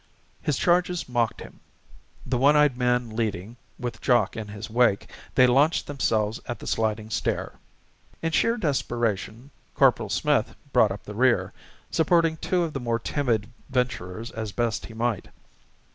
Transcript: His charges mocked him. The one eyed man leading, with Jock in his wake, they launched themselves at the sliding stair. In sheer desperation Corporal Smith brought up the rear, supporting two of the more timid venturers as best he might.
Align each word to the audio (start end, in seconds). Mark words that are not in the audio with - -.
His 0.41 0.57
charges 0.57 1.07
mocked 1.07 1.41
him. 1.41 1.59
The 2.25 2.39
one 2.39 2.55
eyed 2.55 2.75
man 2.75 3.11
leading, 3.11 3.55
with 3.77 4.01
Jock 4.01 4.35
in 4.35 4.47
his 4.47 4.67
wake, 4.67 5.07
they 5.35 5.45
launched 5.45 5.85
themselves 5.85 6.39
at 6.47 6.57
the 6.57 6.65
sliding 6.65 7.11
stair. 7.11 7.59
In 8.19 8.31
sheer 8.31 8.57
desperation 8.57 9.51
Corporal 9.75 10.09
Smith 10.09 10.55
brought 10.73 10.91
up 10.91 11.03
the 11.03 11.13
rear, 11.13 11.53
supporting 11.91 12.37
two 12.37 12.63
of 12.63 12.73
the 12.73 12.79
more 12.79 12.97
timid 12.97 13.51
venturers 13.69 14.31
as 14.31 14.51
best 14.51 14.87
he 14.87 14.95
might. 14.95 15.27